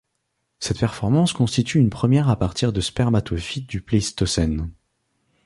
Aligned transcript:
Cette 0.59 0.79
performance 0.79 1.31
constitue 1.31 1.77
une 1.77 1.91
première 1.91 2.27
à 2.27 2.35
partir 2.35 2.73
de 2.73 2.81
Spermatophytes 2.81 3.69
du 3.69 3.81
Pléistocène. 3.83 4.71